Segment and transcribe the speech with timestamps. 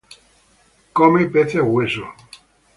[0.95, 2.05] Come peces hueso.